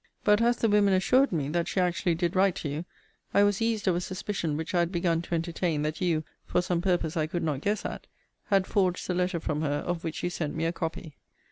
But 0.23 0.41
as 0.41 0.57
the 0.57 0.67
women 0.67 0.93
assured 0.95 1.31
me, 1.31 1.47
that 1.49 1.67
she 1.67 1.79
actually 1.79 2.15
did 2.15 2.35
write 2.35 2.55
to 2.55 2.67
you, 2.69 2.85
I 3.35 3.43
was 3.43 3.61
eased 3.61 3.87
of 3.87 3.95
a 3.95 4.01
suspicion 4.01 4.57
which 4.57 4.73
I 4.73 4.79
had 4.79 4.91
begun 4.91 5.21
to 5.21 5.35
entertain, 5.35 5.83
that 5.83 6.01
you 6.01 6.23
(for 6.43 6.59
some 6.63 6.81
purpose 6.81 7.15
I 7.15 7.27
could 7.27 7.43
not 7.43 7.61
guess 7.61 7.85
at) 7.85 8.07
had 8.45 8.65
forged 8.65 9.05
the 9.05 9.13
letter 9.13 9.39
from 9.39 9.61
her 9.61 9.83
of 9.85 10.03
which 10.03 10.23
you 10.23 10.31
sent 10.31 10.55
me 10.55 10.65
a 10.65 10.71
copy. 10.73 11.17